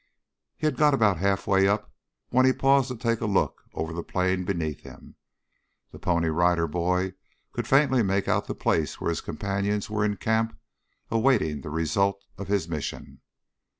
He 0.57 0.65
had 0.65 0.77
got 0.77 0.95
about 0.95 1.17
half 1.19 1.45
way 1.45 1.67
up 1.67 1.93
when 2.29 2.43
he 2.47 2.53
paused 2.53 2.87
to 2.87 2.97
take 2.97 3.21
a 3.21 3.27
look 3.27 3.65
over 3.75 3.93
the 3.93 4.01
plain 4.01 4.45
beneath 4.45 4.79
him. 4.81 5.13
The 5.91 5.99
Pony 5.99 6.29
Rider 6.29 6.65
Boy 6.67 7.13
could 7.51 7.67
faintly 7.67 8.01
make 8.01 8.27
out 8.27 8.47
the 8.47 8.55
place 8.55 8.99
where 8.99 9.09
his 9.11 9.21
companions 9.21 9.91
were 9.91 10.03
in 10.03 10.17
camp 10.17 10.57
awaiting 11.11 11.61
the 11.61 11.69
result 11.69 12.23
of 12.35 12.47
his 12.47 12.67
mission. 12.67 13.21